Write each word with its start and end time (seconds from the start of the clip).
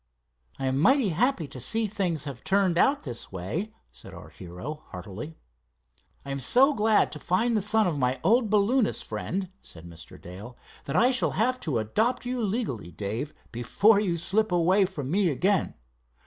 "I 0.57 0.65
am 0.65 0.79
mighty 0.79 1.09
happy 1.09 1.47
to 1.49 1.59
see 1.59 1.85
things 1.85 2.23
have 2.23 2.43
turned 2.43 2.75
out 2.79 3.03
this 3.03 3.31
way," 3.31 3.71
said 3.91 4.15
our 4.15 4.29
hero, 4.29 4.81
heartily. 4.87 5.37
"I 6.25 6.31
am 6.31 6.39
so 6.39 6.73
glad 6.73 7.11
to 7.11 7.19
find 7.19 7.55
the 7.55 7.61
son 7.61 7.85
of 7.85 7.99
my 7.99 8.19
old 8.23 8.49
balloonist 8.49 9.03
friend," 9.03 9.51
said 9.61 9.85
Mr. 9.85 10.19
Dale, 10.19 10.57
"that 10.85 10.95
I 10.95 11.11
shall 11.11 11.33
have 11.37 11.59
to 11.59 11.77
adopt 11.77 12.25
you 12.25 12.41
legally, 12.41 12.89
Dave, 12.91 13.35
before 13.51 13.99
you 13.99 14.17
slip 14.17 14.51
away 14.51 14.85
from 14.85 15.11
me 15.11 15.29
again. 15.29 15.75